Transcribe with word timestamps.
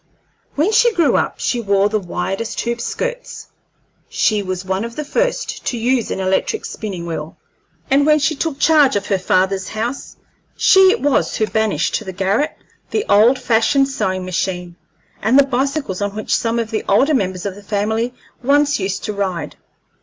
When 0.55 0.71
she 0.71 0.95
grew 0.95 1.15
up 1.15 1.39
she 1.39 1.61
wore 1.61 1.87
the 1.87 1.99
widest 1.99 2.59
hoop 2.61 2.81
skirts; 2.81 3.49
she 4.09 4.41
was 4.41 4.65
one 4.65 4.83
of 4.83 4.95
the 4.95 5.05
first 5.05 5.63
to 5.67 5.77
use 5.77 6.09
an 6.09 6.19
electric 6.19 6.65
spinning 6.65 7.05
wheel; 7.05 7.37
and 7.91 8.03
when 8.03 8.17
she 8.17 8.33
took 8.33 8.57
charge 8.57 8.95
of 8.95 9.05
her 9.05 9.19
father's 9.19 9.67
house, 9.67 10.15
she 10.57 10.89
it 10.89 11.01
was 11.01 11.35
who 11.35 11.45
banished 11.45 11.93
to 11.93 12.03
the 12.03 12.13
garret 12.13 12.57
the 12.89 13.05
old 13.09 13.37
fashioned 13.37 13.89
sewing 13.89 14.25
machine, 14.25 14.75
and 15.21 15.37
the 15.37 15.45
bicycles 15.45 16.01
on 16.01 16.15
which 16.15 16.35
some 16.35 16.57
of 16.57 16.71
the 16.71 16.83
older 16.89 17.13
members 17.13 17.45
of 17.45 17.53
the 17.53 17.61
family 17.61 18.11
once 18.41 18.79
used 18.79 19.03
to 19.03 19.13
ride. 19.13 19.55